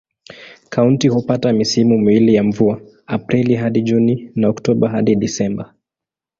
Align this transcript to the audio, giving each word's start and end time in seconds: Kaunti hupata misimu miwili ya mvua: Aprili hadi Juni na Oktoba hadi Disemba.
Kaunti 0.69 1.07
hupata 1.07 1.53
misimu 1.53 1.97
miwili 1.97 2.33
ya 2.35 2.43
mvua: 2.43 2.81
Aprili 3.05 3.55
hadi 3.55 3.81
Juni 3.81 4.31
na 4.35 4.49
Oktoba 4.49 4.89
hadi 4.89 5.15
Disemba. 5.15 5.73